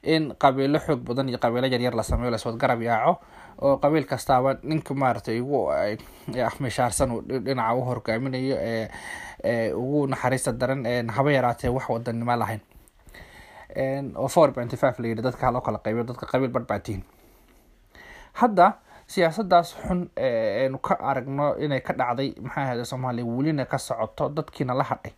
in 0.04 0.34
qabiilo 0.38 0.78
xoog 0.78 1.00
badan 1.08 1.28
iyo 1.28 1.38
qabiilo 1.38 1.66
yaryar 1.66 1.94
la 1.94 2.02
sameeyo 2.02 2.30
laswad 2.30 2.56
garab 2.62 2.82
yaaco 2.82 3.12
oo 3.62 3.76
qabiil 3.82 4.04
kastaaba 4.06 4.56
ninka 4.62 4.94
maaragtay 4.94 5.40
ugu 5.40 5.60
mishaarsan 6.60 7.10
uu 7.12 7.20
dhinaca 7.46 7.74
u 7.74 7.80
horgaaminayo 7.88 8.56
ugu 9.80 10.06
naxariista 10.06 10.52
daran 10.52 10.84
haba 11.16 11.32
yaraatee 11.32 11.68
wax 11.70 11.88
wadanimo 11.88 12.36
lahayn. 12.36 12.60
Oo 14.16 14.28
four 14.28 14.52
benty 14.52 14.76
five 14.76 14.94
la 14.98 15.06
yidhi 15.08 15.22
dadka 15.22 15.50
loo 15.50 15.60
kala 15.60 15.78
qaybiyo 15.78 16.04
dadka 16.04 16.26
qabiil 16.26 16.50
badhbaatiin 16.56 17.02
hadda 18.40 18.72
siyaasadaas 19.06 19.68
xun 19.86 20.00
eenu 20.16 20.78
ka 20.78 20.94
aragno 21.10 21.56
inay 21.64 21.80
ka 21.80 21.92
dhacday 21.98 22.34
maxaa 22.44 22.62
ahayde 22.64 22.84
soomaaliya 22.84 23.24
welina 23.26 23.64
ka 23.66 23.78
socoto 23.78 24.28
dadkiina 24.28 24.74
la 24.74 24.84
hadhay 24.84 25.12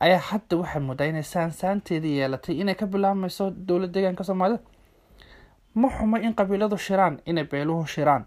ayaa 0.00 0.18
hadda 0.30 0.56
waxay 0.56 0.82
moodaa 0.82 1.06
inay 1.06 1.22
saansaanteedii 1.22 2.16
yeelatay 2.18 2.54
inay 2.60 2.74
ka 2.74 2.86
bilaabmayso 2.86 3.50
dowlad 3.50 3.92
deegaanka 3.94 4.24
soomaalida 4.24 4.60
ma 5.74 5.88
xumo 5.96 6.16
in 6.16 6.34
qabiiladu 6.34 6.76
shiraan 6.78 7.20
inay 7.26 7.44
beeluhu 7.44 7.86
shiraan 7.86 8.24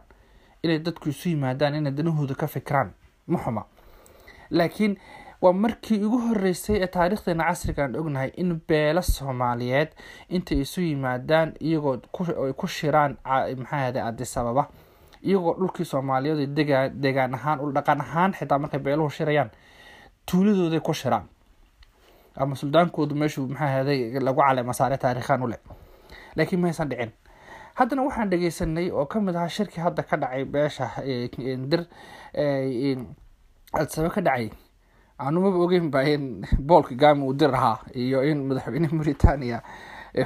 inay 0.63 0.79
dadku 0.79 1.09
isu 1.09 1.29
yimaadaan 1.29 1.75
inay 1.75 1.91
danahooda 1.91 2.35
ka 2.35 2.47
fikiraan. 2.47 2.91
Ma 3.27 3.39
xuma. 3.39 3.63
Laakiin 4.49 4.97
waa 5.41 5.53
markii 5.53 6.03
ugu 6.05 6.17
horeysay 6.27 6.75
ee 6.83 6.87
taariikhdeena 6.87 7.43
casriga 7.43 7.83
aan 7.83 7.95
ognahay 7.95 8.31
in 8.37 8.61
beelo 8.67 9.01
soomaaliyeed 9.01 9.89
intay 10.29 10.61
isu 10.61 10.81
yimaadaan 10.81 11.53
iyagoo 11.59 11.97
ku 12.57 12.67
shiraan 12.67 13.17
maxaa 13.57 13.85
ahde 13.87 14.01
adis 14.01 14.37
ababa 14.37 14.67
iyagoo 15.23 15.53
dhulkii 15.59 15.85
soomaaliyeed 15.85 16.53
dega 16.55 16.89
deegaan 16.89 17.33
ahaan 17.35 17.59
dhaqan 17.75 18.01
ahaan 18.01 18.33
xitaa 18.33 18.59
markay 18.59 18.79
beeluhu 18.79 19.09
shirayaan 19.09 19.51
tuuladooday 20.31 20.79
ku 20.79 20.93
shiraan 20.93 21.25
ama 22.35 22.55
suldaankoodu 22.55 23.15
meeshuu 23.15 23.47
maxaa 23.47 23.79
ahday 23.79 24.19
lagu 24.19 24.41
caleema 24.41 24.73
saare 24.73 24.97
taariikhaan 24.97 25.43
u 25.43 25.47
leh. 25.47 25.59
Laakiin 26.35 26.61
maysan 26.61 26.89
dhicin. 26.89 27.11
Haddana 27.75 28.03
waxaan 28.03 28.29
dhegeysanay 28.29 28.91
oo 28.91 29.05
ka 29.05 29.19
mid 29.21 29.35
ahaa 29.35 29.49
shirkii 29.49 29.81
hadda 29.81 30.03
ka 30.03 30.17
dhacay 30.17 30.45
beesha 30.45 30.89
dir 31.71 31.85
adisaba 33.73 34.09
ka 34.09 34.21
dhacay. 34.21 34.49
Anumaba 35.19 35.57
ogeyn 35.57 35.89
ba 35.91 36.01
in 36.03 36.45
bool 36.59 36.83
kagami 36.83 37.23
uu 37.23 37.33
dir 37.33 37.53
ahaa 37.55 37.79
iyo 37.95 38.21
in 38.23 38.43
madaxweyne 38.47 38.89
mauritania 38.91 39.61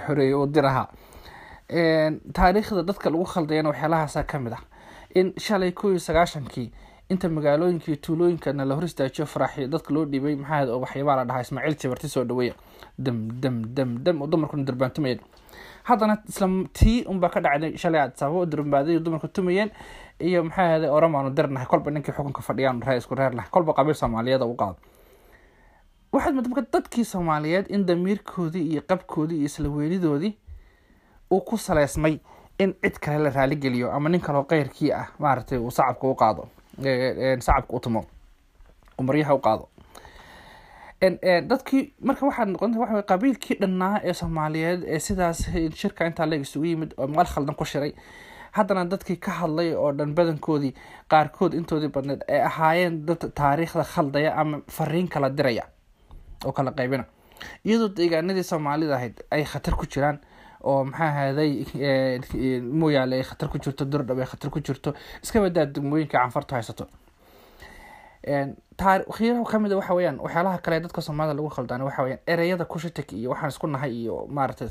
xoreeye 0.06 0.34
uu 0.36 0.48
dir 0.48 0.66
ahaa. 0.66 0.88
Taariikhda 2.34 2.84
dadka 2.84 3.10
lagu 3.10 3.26
khaldayana 3.26 3.70
waxyaalahaasa 3.70 4.24
ka 4.24 4.40
mid 4.40 4.54
ah. 4.54 4.64
In 5.16 5.34
shalay 5.38 5.72
ko 5.72 5.90
iyo 5.92 6.00
sagaashankii 6.00 6.72
inta 7.10 7.30
magaalooyinka 7.30 7.88
iyo 7.88 7.96
tuulooyinkana 8.04 8.66
la 8.66 8.76
hor 8.76 8.84
istaajiyo 8.84 9.26
faraaxyo 9.26 9.68
dadka 9.68 9.94
loo 9.94 10.06
dhiibay 10.06 10.36
maxaa 10.36 10.66
oo 10.74 10.80
waxyaabaa 10.84 11.16
la 11.16 11.26
dhahaa 11.26 11.42
ismaaciil 11.46 11.78
jabarti 11.82 12.10
soo 12.10 12.24
dhaweeya 12.24 12.54
dam 13.00 13.18
dam 13.42 13.56
dam 13.76 14.04
dam 14.04 14.22
oo 14.22 14.28
dumarkuna 14.28 14.64
durbaantumayeen. 14.68 15.20
Haddana 15.84 16.18
isla 16.28 16.48
tii 16.74 17.04
unbaa 17.08 17.30
ka 17.30 17.40
dhacday 17.42 17.78
shalay 17.78 18.02
adsaabo 18.02 18.40
oo 18.40 18.46
durbaaday 18.46 19.00
tumayeen 19.28 19.70
iyo 20.20 20.44
maxaa 20.44 20.74
ahday 20.76 20.90
oramaanu 20.90 21.30
dirnahay 21.30 21.68
kolba 21.68 21.92
ninkii 21.92 22.12
xukunka 22.12 22.42
fadhiyaan 22.42 22.82
ree 22.82 22.98
isku 22.98 23.16
reernahay 23.16 23.50
kolba 23.52 23.74
qabiil 23.74 23.96
soomaaliyeed 23.96 24.42
u 24.42 24.56
qaado. 24.56 24.76
Waxaad 26.12 26.36
mada 26.36 26.50
marka 26.50 26.68
dadkii 26.74 27.06
soomaaliyeed 27.06 27.72
in 27.72 27.86
damiirkoodii 27.86 28.68
iyo 28.72 28.82
qabkoodii 28.82 29.38
iyo 29.38 29.46
isla 29.46 29.70
uu 31.32 31.42
ku 31.42 31.58
saleysmay 31.58 32.20
in 32.60 32.74
cid 32.84 33.00
kale 33.00 33.18
la 33.24 33.30
raaligeliyo 33.30 33.92
ama 33.92 34.10
nin 34.10 34.22
kaloo 34.22 34.44
keyrkii 34.44 34.92
ah 34.92 35.08
maaragtay 35.20 35.58
uu 35.60 35.72
sacabka 35.72 36.08
u 36.08 36.16
qaado 36.16 36.48
sacabka 36.82 37.74
u 37.76 37.80
tumo. 37.80 38.06
Uu 39.00 39.04
maryaha 39.04 39.34
u 39.36 39.40
qaado. 39.40 39.68
Dadkii 41.02 41.94
marka 42.02 42.26
waxaad 42.26 42.50
noqonta 42.50 42.80
waxa 42.80 43.04
qabiilkii 43.12 43.58
dhannaa 43.62 44.00
ee 44.04 44.14
soomaaliyeed 44.14 44.84
ee 44.84 45.00
sidaas 45.00 45.40
shirka 45.76 46.06
intaa 46.06 46.26
leeg 46.26 46.42
isugu 46.42 46.66
yimid 46.66 46.94
oo 46.98 47.08
maal 47.08 47.26
khaldan 47.26 47.56
ku 47.56 47.66
shiray. 47.66 47.94
Haddana 48.52 48.86
dadkii 48.86 49.18
ka 49.20 49.32
hadlay 49.32 49.74
oo 49.76 49.92
dhan 49.94 50.14
badankoodii 50.16 50.74
qaarkood 51.10 51.54
intoodii 51.54 51.92
badneed 51.94 52.22
ay 52.28 52.42
ahaayeen 52.42 53.06
dad 53.06 53.22
taariikhda 53.36 53.84
khaldaya 53.84 54.34
ama 54.36 54.62
fariin 54.68 55.08
kala 55.08 55.30
diraya 55.30 55.64
oo 56.46 56.52
kala 56.52 56.72
qaybina. 56.72 57.06
Iyadoo 57.66 57.90
deegaanadii 57.98 58.44
soomaalida 58.44 58.96
ahayd 58.96 59.22
ay 59.32 59.44
khatar 59.46 59.76
ku 59.78 59.86
jiraan 59.86 60.18
oo 60.70 60.84
maxaa 60.90 61.08
ahaaday 61.12 61.52
mooyaale 62.80 63.16
ay 63.20 63.24
khatar 63.30 63.50
ku 63.50 63.58
jirto 63.64 63.86
durdhab 63.86 64.20
ay 64.20 64.26
khatar 64.32 64.50
ku 64.52 64.60
jirto 64.60 64.94
iska 65.24 65.42
badaa 65.46 65.66
degmooyinka 65.66 66.18
canfartu 66.20 66.56
haysato. 66.56 66.86
Taarikhyaha 68.78 69.44
ka 69.46 69.60
mid 69.60 69.72
waxa 69.72 69.94
weyaan 69.96 70.20
waxyaalaha 70.20 70.58
kale 70.62 70.80
dadka 70.84 71.02
soomaalida 71.02 71.34
lagu 71.38 71.50
khaldaan 71.50 71.82
waxa 71.82 72.04
weyaan 72.04 72.20
ereyada 72.28 72.66
kushitik 72.66 73.14
iyo 73.14 73.30
waxaan 73.32 73.50
isku 73.50 73.68
nahay 73.68 73.92
iyo 74.04 74.28
maaragtay 74.30 74.70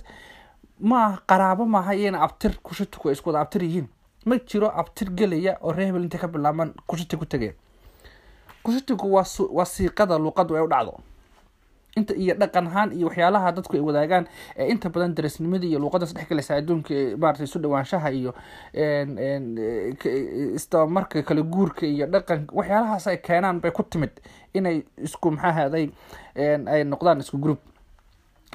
ma 0.81 1.19
qaraabo 1.27 1.65
maaha 1.67 1.95
iyana 1.95 2.21
abtir 2.23 2.53
kushitiku 2.63 3.09
ay 3.09 3.13
isku 3.17 3.31
abtir 3.37 3.63
yihiin. 3.63 3.89
Ma 4.27 4.37
jiro 4.47 4.69
abtir 4.69 5.09
gelaya 5.11 5.57
oo 5.63 5.73
ree 5.73 5.87
hebel 5.87 6.03
intay 6.05 6.21
ka 6.21 6.29
bilaabaan 6.29 6.75
kushiti 6.87 7.17
ku 7.17 7.25
tegaya 7.27 7.53
kushitiku 8.63 9.07
waa 9.15 9.65
siiqada 9.65 10.19
luuqadu 10.19 10.57
ay 10.57 10.63
u 10.63 10.69
dhacdo 10.69 11.01
inta 11.97 12.13
iyo 12.23 12.35
dhaqan 12.41 12.67
ahaan 12.71 12.91
iyo 12.97 13.07
waxyaalaha 13.09 13.49
dadku 13.57 13.73
ay 13.77 13.81
wadaagaan 13.89 14.25
ee 14.61 14.67
inta 14.73 14.89
badan 14.95 15.15
darisnimadii 15.17 15.71
iyo 15.73 15.79
luuqada 15.83 16.07
saddex 16.07 16.29
galaysa 16.31 16.53
adduunka 16.61 16.93
ee 16.95 17.17
maaragtay 17.23 17.47
isu 17.49 17.59
dhawaanshaha 17.65 18.09
iyo 18.21 18.31
istabamarka 20.59 21.23
kala 21.29 21.43
guurka 21.43 21.87
iyo 21.87 22.07
dhaqan 22.07 22.41
waxyaalahaas 22.53 23.07
ay 23.07 23.17
keenaan 23.27 23.61
bay 23.61 23.71
ku 23.71 23.83
timid 23.83 24.13
inay 24.55 24.77
isku 25.07 25.31
maxaa 25.31 25.53
haday 25.59 25.87
ay 26.75 26.85
noqdaan 26.85 27.21
isku 27.25 27.39
group. 27.39 27.61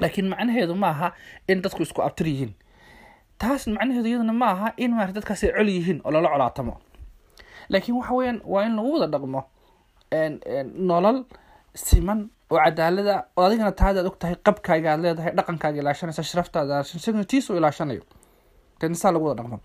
Laakiin 0.00 0.28
macnaheedu 0.32 0.74
ma 0.74 0.88
aha 0.94 1.08
in 1.48 1.62
dadku 1.62 1.82
isku 1.82 2.00
abtir 2.02 2.26
yihiin. 2.26 2.52
Taas 3.38 3.66
macnaheedu 3.66 4.08
iyaduna 4.08 4.32
ma 4.32 4.46
aha 4.54 4.68
in 4.76 4.90
maarata 4.96 5.18
dadkaas 5.20 5.42
ay 5.44 5.52
col 5.56 5.68
yihiin 5.68 5.98
oo 6.04 6.10
lala 6.14 6.28
colaatamo. 6.34 6.74
Laakiin 7.72 7.96
waxa 7.98 8.14
weyaan 8.14 8.38
waa 8.52 8.64
in 8.66 8.74
lagu 8.76 8.90
wada 8.94 9.06
dhaqmo 9.14 9.40
nolol 10.90 11.18
siman 11.74 12.30
oo 12.52 12.58
cadaalada 12.64 13.14
oo 13.36 13.44
adigana 13.46 13.72
taada 13.80 14.00
ad 14.02 14.06
og 14.10 14.16
tahay 14.22 14.36
qabkaaga 14.46 14.88
aad 14.92 15.00
leedahay 15.04 15.32
dhaqankaaga 15.38 15.78
ilaashanaysa 15.82 16.22
sharaftaada 16.30 16.82
tiisuu 17.30 17.56
ilaashanayo. 17.60 18.02
Dena 18.80 18.94
saa 19.02 19.12
lagu 19.14 19.24
wada 19.28 19.42
dhaqmo. 19.42 19.58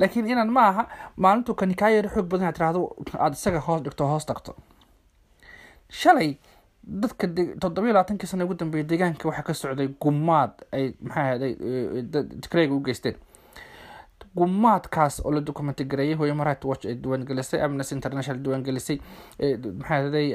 Laakiin 0.00 0.26
inaan 0.32 0.50
ma 0.56 0.62
aha 0.70 0.82
maalintuu 1.24 1.54
kani 1.60 1.74
kaa 1.80 1.90
yaro 1.96 2.08
xoog 2.14 2.26
badan 2.32 2.46
aad 2.48 2.54
tirahdo 2.58 2.80
aada 3.24 3.34
isaga 3.40 3.60
hoos 3.66 3.80
dhigto 3.84 4.04
hoos 4.10 4.24
tagto. 4.30 4.52
Shalay 6.00 6.30
dadka 7.02 7.26
toddobiyo 7.62 7.92
labaatankii 7.94 8.26
sana 8.30 8.44
ugu 8.44 8.54
dambeeyay 8.60 8.86
deegaanka 8.90 9.28
waxaa 9.28 9.46
ka 9.48 9.54
socday 9.54 9.88
gumaad 10.02 10.52
ay 10.76 10.84
maxaa 11.06 11.26
ahday 11.34 11.52
tigreyga 12.42 12.74
u 12.74 12.80
geysteen 12.86 13.16
gumaadkaas 14.36 15.20
oo 15.24 15.30
la 15.32 15.40
documenti 15.40 15.84
gareeyay 15.84 16.14
human 16.16 16.46
right 16.46 16.64
watch 16.64 16.86
ay 16.86 16.94
diiwaangelisay 16.94 17.60
amnesty 17.62 17.94
international 17.94 18.40
diiwaangelisay 18.44 18.96
maxaa 19.78 19.98
ahday 19.98 20.28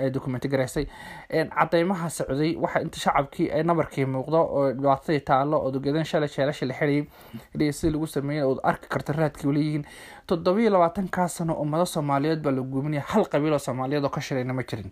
ay 0.00 0.10
documenti 0.10 0.48
gareysay. 0.48 0.86
Cadeymaha 1.30 2.10
socday 2.10 2.56
waxa 2.56 2.80
inta 2.80 2.98
shacabkii 3.04 3.50
ay 3.50 3.62
nabarkii 3.62 4.04
muuqdo 4.04 4.40
oo 4.42 4.72
dhibaatadii 4.72 5.20
taalo 5.20 5.56
oo 5.64 5.70
dogeedan 5.70 6.04
shalay 6.04 6.28
sheelasha 6.28 6.66
la 6.66 6.74
xirayay 6.74 7.72
sida 7.72 7.92
lagu 7.92 8.06
sameeyay 8.06 8.44
ood 8.44 8.58
arki 8.62 8.88
karta 8.88 9.12
raadkii 9.12 9.52
leeyihiin 9.52 9.84
toddobiyo 10.26 10.70
labaatankaa 10.70 11.28
sano 11.28 11.54
ummado 11.54 11.86
soomaaliyeed 11.86 12.42
baa 12.42 12.50
la 12.52 12.62
guuminaya 12.62 13.02
hal 13.06 13.24
qabiil 13.32 13.52
oo 13.52 13.58
soomaaliyeed 13.58 14.04
oo 14.04 14.10
ka 14.10 14.20
shirayna 14.20 14.52
ma 14.54 14.62
jirin 14.62 14.90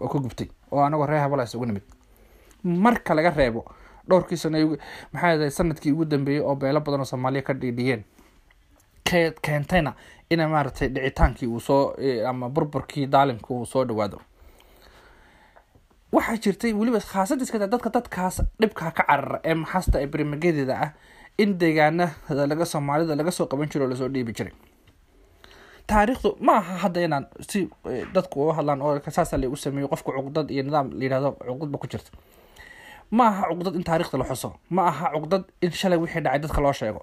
oo 0.00 0.08
ka 0.08 0.18
gubtay 0.18 0.48
oo 0.70 0.80
anagoo 0.84 1.06
reer 1.06 1.42
isugu 1.44 1.66
nimid. 1.66 1.82
Marka 2.64 3.14
laga 3.14 3.30
reebo 3.30 3.64
dhowrkii 4.08 4.36
sano 4.36 4.58
maxaa 5.12 5.50
sannadkii 5.50 5.92
ugu 5.92 6.04
dambeeyey 6.04 6.42
oo 6.42 6.54
beelo 6.56 6.80
badan 6.80 7.00
oo 7.00 7.04
soomaaliya 7.12 7.42
ka 7.42 7.54
dhiidhiyeen 7.54 8.02
ke 9.10 9.30
keentayna 9.42 9.92
ina 10.30 10.48
maaragtay 10.48 10.88
dhicitaankii 10.88 11.46
uu 11.48 11.60
soo 11.60 11.94
ama 12.28 12.48
burburkii 12.48 13.06
daalimka 13.06 13.54
uu 13.54 13.66
soo 13.66 13.84
dhawaado 13.84 14.20
waxaa 16.12 16.36
jirtay 16.44 16.72
weliba 16.72 17.00
khaasad 17.00 17.40
iskata 17.42 17.66
dadka 17.66 17.90
dadkaas 17.96 18.36
dhibkaa 18.60 18.90
ka 18.90 19.02
carara 19.08 19.38
ee 19.44 19.54
maxasta 19.54 20.00
ee 20.02 20.06
berimagedeeda 20.06 20.74
ah 20.84 20.90
in 21.38 21.58
deegaanada 21.60 22.46
laga 22.50 22.64
soomaalida 22.72 23.14
laga 23.20 23.30
soo 23.38 23.46
qaban 23.50 23.68
jiro 23.72 23.84
oo 23.84 23.90
la 23.90 23.96
soo 23.96 24.08
dhiibi 24.08 24.32
jiray. 24.32 24.52
Taariikhdu 25.86 26.30
ma 26.46 26.52
aha 26.60 26.74
hadda 26.82 27.00
inaan 27.06 27.24
si 27.50 27.60
dadku 28.14 28.42
uga 28.44 28.52
hadlaan 28.58 28.82
oo 28.82 29.00
saasa 29.16 29.36
lagu 29.38 29.56
sameeyo 29.56 29.88
qofka 29.92 30.10
cuqdad 30.16 30.50
iyo 30.50 30.62
nidaam 30.62 30.90
layihahdo 30.98 31.30
cuqdadba 31.48 31.78
ku 31.78 31.86
jirta 31.92 32.10
ma 33.10 33.24
aha 33.28 33.46
cuqdad 33.50 33.74
in 33.76 33.84
taarikhda 33.84 34.18
la 34.18 34.24
xuso. 34.24 34.54
Ma 34.70 34.88
aha 34.88 35.10
cuqdad 35.14 35.44
in 35.62 35.70
shalay 35.70 35.98
wixii 35.98 36.20
dhacay 36.24 36.38
dadka 36.40 36.60
loo 36.60 36.72
sheego. 36.72 37.02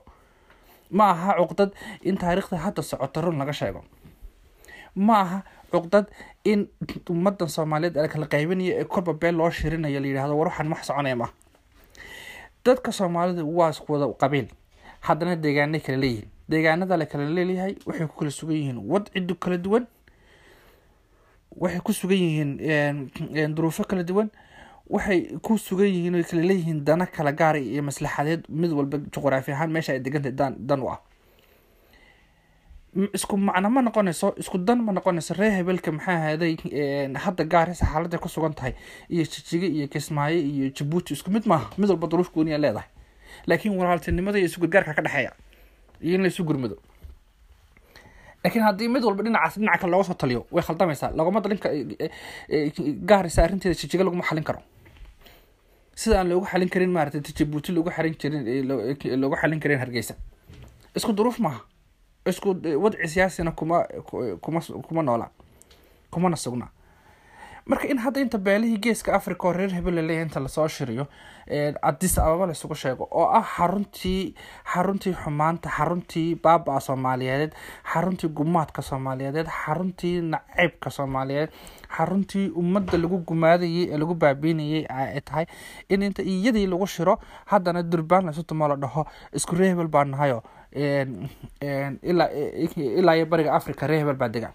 Ma 0.92 1.10
aha 1.12 1.34
cuqdad 1.40 1.72
in 2.04 2.18
taariikhda 2.18 2.58
hadda 2.58 2.82
socoto 2.84 3.22
run 3.22 3.38
laga 3.38 3.54
sheego. 3.54 3.82
Ma 4.96 5.20
aha 5.22 5.44
cuqdad 5.72 6.06
in 6.46 6.68
ummadan 7.10 7.48
soomaaliyeed 7.50 7.98
ee 7.98 8.08
kala 8.08 8.26
qaybinayo 8.28 8.74
ee 8.82 8.86
korba 8.86 9.14
beel 9.14 9.36
loo 9.36 9.50
shirinayo 9.50 10.00
la 10.00 10.08
yidhahdo 10.08 10.38
war 10.38 10.48
waxaan 10.48 10.70
wax 10.74 10.86
soconaya 10.88 11.16
ma 11.16 11.28
dadka 12.66 12.92
soomaalida 12.92 13.44
waa 13.44 13.70
isku 13.72 13.94
wada 13.94 14.08
qabiil. 14.14 14.48
Haddana 15.02 15.36
deegaanay 15.36 15.80
kala 15.82 15.98
leeyihiin. 15.98 16.30
Deegaanada 16.50 16.98
la 16.98 17.06
kala 17.06 17.26
leeyahay 17.30 17.76
waxay 17.86 18.08
ku 18.08 18.16
kala 18.20 18.32
sugan 18.32 18.56
yihiin 18.56 18.78
wadcidu 18.92 19.36
kala 19.36 19.58
duwan. 19.58 19.88
Waxay 21.62 21.80
ku 21.84 21.92
sugan 21.94 22.18
yihiin 22.18 23.56
duruufo 23.56 23.84
kala 23.84 24.04
duwan 24.04 24.30
waxay 24.90 25.38
ku 25.42 25.58
sugan 25.58 25.88
yihiin 25.88 26.16
oy 26.16 26.24
kala 26.24 26.42
leeyihiin 26.50 26.84
dana 26.86 27.06
kala 27.06 27.32
gaara 27.32 27.60
iyo 27.60 27.84
maslaxadeed 27.84 28.46
mid 28.50 28.72
walba 28.72 28.98
juqraafi 29.14 29.52
ahaan 29.52 29.72
meesha 29.72 29.94
ay 29.94 30.00
degantay 30.00 30.32
dan 30.32 30.56
dan 30.60 30.82
u 30.82 30.90
ah. 30.92 31.00
Isku 32.94 33.38
macno 33.38 33.70
ma 33.74 33.82
noqonayso 33.82 34.36
isku 34.38 34.58
dan 34.58 34.84
ma 34.86 34.92
noqonayso 34.94 35.34
reer 35.40 35.52
hebelka 35.58 35.92
maxaa 35.92 36.14
ahaaday 36.20 36.54
hadda 37.26 37.44
gaarisa 37.54 37.86
xaaladda 37.90 38.18
ku 38.22 38.30
sugan 38.30 38.54
tahay 38.54 38.74
iyo 39.10 39.24
jijiga 39.26 39.66
iyo 39.68 39.88
kismaayo 39.88 40.38
iyo 40.38 40.70
jabuuti 40.78 41.14
isku 41.18 41.32
mid 41.32 41.46
maaha 41.50 41.74
mid 41.78 41.90
walba 41.90 42.08
duruuf 42.08 42.30
gooniya 42.36 42.58
leedahay. 42.62 42.90
Laakiin 43.48 43.74
walaaltinimada 43.80 44.38
iyo 44.38 44.46
isugurgaarka 44.46 44.94
ka 44.94 45.02
dhexeeya 45.02 45.32
iyo 46.06 46.16
in 46.16 46.22
la 46.22 46.28
isu 46.30 46.44
gurmado 46.46 46.78
laakiin 48.44 48.64
haddii 48.68 48.88
mid 48.94 49.04
walba 49.04 49.24
dhinacaas 49.26 49.58
dhinaca 49.58 49.80
kale 49.82 49.92
looga 49.92 50.04
soo 50.04 50.14
taliyo 50.14 50.46
way 50.52 50.62
khaldamaysaa 50.68 51.10
laguma 51.18 51.42
dalinka 51.42 51.70
gaaraysa 53.10 53.40
arrinteeda 53.44 53.74
jijiga 53.82 54.04
laguma 54.06 54.22
xalin 54.30 54.44
karo 54.44 54.62
sida 55.96 56.20
aan 56.20 56.30
loogu 56.30 56.46
xalin 56.46 56.70
karin 56.70 56.92
maaragtay 56.92 57.22
jabuuti 57.38 57.72
loogu 57.72 57.90
xalin 57.92 58.16
jirin 58.20 58.68
loogu 59.22 59.36
xalin 59.36 59.60
karin 59.60 59.80
hargeysa. 59.80 60.16
Isku 60.96 61.14
duruuf 61.14 61.40
maaha. 61.40 61.62
Isku 62.26 62.56
wadci 62.84 63.08
siyaasina 63.08 63.52
kuma 63.52 63.84
kuma 64.42 64.62
kuma 64.88 65.02
noola 65.04 65.30
kumana 66.12 66.36
sugna 66.36 66.68
marka 67.66 67.88
in 67.88 67.98
hadda 68.04 68.20
inta 68.22 68.38
beelihii 68.38 68.78
geeska 68.86 69.14
africa 69.16 69.46
oo 69.48 69.54
reer 69.54 69.72
hebel 69.78 69.96
la 69.96 70.02
leeyahay 70.02 70.26
inta 70.28 70.40
la 70.40 70.48
soo 70.50 70.68
shiriyo 70.68 71.06
adis 71.82 72.18
ababa 72.20 72.46
laisugu 72.50 72.76
sheego 72.76 73.08
oo 73.12 73.28
ah 73.38 73.44
xaruntii 73.56 74.36
xaruntii 74.74 75.14
xumaanta 75.24 75.70
xaruntii 75.78 76.36
baaba-a 76.44 76.80
soomaaliyeed 76.88 77.52
xaruntii 77.94 78.30
gumaadka 78.30 78.82
soomaaliyeed 78.82 79.48
xaruntii 79.66 80.22
naceybka 80.34 80.90
soomaaliyeed 80.98 81.50
xaruntii 81.98 82.50
ummadda 82.62 82.98
lagu 82.98 83.18
gumaadayay 83.30 83.84
ee 83.94 83.98
lagu 83.98 84.16
baabiinayay 84.16 84.84
ay 84.90 85.22
tahay 85.22 85.46
in 85.90 86.02
inta 86.02 86.22
iyadii 86.24 86.68
lagu 86.68 86.88
shiro 86.88 87.20
haddana 87.46 87.84
durbaan 87.84 88.26
laysu 88.26 88.44
tumo 88.44 88.68
la 88.68 88.76
dhaho 88.76 89.06
isku 89.34 89.56
reer 89.56 89.70
hebel 89.72 89.88
baa 89.88 90.04
nahayo 90.04 90.44
ilaa 92.02 93.16
iyo 93.16 93.26
bariga 93.26 93.54
africa 93.54 93.82
reer 93.88 94.00
hebel 94.00 94.16
baa 94.16 94.30
dega 94.30 94.52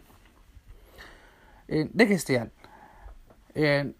dhegeystayaal 1.96 2.48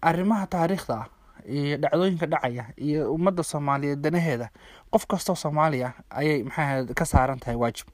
arrimaha 0.01 0.47
taariikhda 0.47 0.93
ah 1.01 1.07
iyo 1.47 1.77
dhacdooyinka 1.77 2.25
dhacaya 2.31 2.65
iyo 2.77 3.13
ummadda 3.13 3.43
soomaaliyeed 3.43 3.99
danaheeda 4.03 4.47
qof 4.91 5.05
kastoo 5.07 5.35
soomaaliya 5.35 5.89
ayay 6.09 6.43
maxaa 6.43 6.85
ka 6.99 7.05
saaran 7.05 7.39
tahay 7.39 7.55
waajib. 7.55 7.87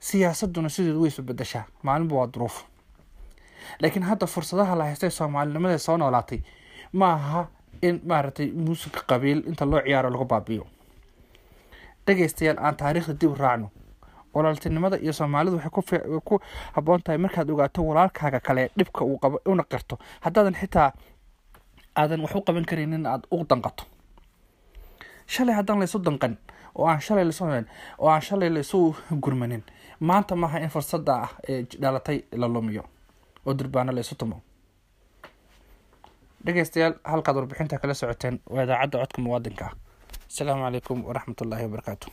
Siyaasaduna 0.00 0.68
sideedu 0.68 1.00
way 1.02 1.08
isbedeshaa 1.08 1.64
maalinba 1.82 2.16
waa 2.16 2.26
duruuf. 2.34 2.56
Laakiin 3.80 4.02
hadda 4.04 4.26
fursadaha 4.26 4.76
la 4.78 4.84
haystay 4.84 5.10
soomaalinimada 5.10 5.78
soo 5.78 5.96
noolaatay 5.96 6.40
ma 6.92 7.12
aha 7.12 7.46
in 7.82 8.00
maaragtay 8.06 8.46
muusiga 8.52 9.00
qabiil 9.10 9.40
inta 9.48 9.64
loo 9.70 9.80
ciyaaro 9.86 10.10
lagu 10.10 10.24
baabiyo 10.24 10.66
dhegeystayaal 12.06 12.58
aan 12.66 12.76
taariikhda 12.76 13.14
dib 13.20 13.30
u 13.32 13.34
raacno 13.34 13.68
walaaltinimada 14.34 14.96
iyo 15.04 15.12
soomaalidu 15.12 15.56
waxay 15.56 15.70
ku 16.28 16.34
haboon 16.76 17.00
tahay 17.04 17.18
markaad 17.24 17.50
ogaato 17.50 17.80
walaalkaaga 17.88 18.40
kale 18.46 18.70
dhibka 18.78 19.04
uu 19.04 19.18
qabo 19.22 19.36
una 19.52 19.62
qirto. 19.72 19.94
Haddaadan 20.24 20.54
xitaa 20.60 20.88
aadan 22.00 22.20
wax 22.24 22.34
u 22.34 22.40
qaban 22.46 22.64
karaynin 22.70 23.06
aada 23.06 23.26
u 23.30 23.44
danqato. 23.50 23.84
Shalay 25.26 25.54
haddaan 25.58 25.78
laysu 25.80 25.98
danqan 26.06 26.34
oo 26.74 26.86
aan 26.90 27.00
shalay 27.06 27.24
lasu 27.24 27.44
oo 27.98 28.08
aan 28.12 28.22
shalay 28.22 28.50
laysu 28.56 28.78
gurmanin 29.24 29.62
maanta 30.00 30.34
maaha 30.42 30.58
in 30.64 30.68
fursadda 30.74 31.12
ah 31.24 31.30
ee 31.48 31.62
dhalatay 31.82 32.18
la 32.40 32.46
lumiyo 32.54 32.82
oo 33.46 33.52
durbaano 33.58 33.92
laysu 33.96 34.14
tumo. 34.20 34.36
Dhegeystayaal 36.46 36.94
halkaad 37.04 37.36
warbixinta 37.36 37.78
kala 37.82 37.94
socoteen 37.94 38.36
waa 38.54 38.62
idaacadda 38.66 38.98
codka 39.02 39.18
muwaadinka. 39.24 39.66
Ah 40.28 40.60
calaykum 40.64 40.98
waraxmat 41.08 41.40
ullaahi 41.44 41.64
wabarakaatu 41.66 42.06